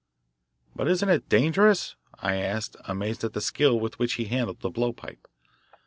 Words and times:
"But 0.75 0.87
isn't 0.87 1.09
it 1.09 1.29
dangerous?" 1.29 1.95
I 2.17 2.37
asked, 2.37 2.75
amazed 2.85 3.23
at 3.23 3.33
the 3.33 3.39
skill 3.41 3.79
with 3.79 3.99
which 3.99 4.13
he 4.13 4.25
handled 4.25 4.61
the 4.61 4.71
blowpipe. 4.71 5.27